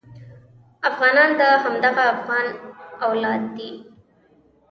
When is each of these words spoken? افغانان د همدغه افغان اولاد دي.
افغانان 0.89 1.29
د 1.39 1.41
همدغه 1.63 2.03
افغان 2.13 2.45
اولاد 3.05 3.41
دي. 3.55 3.71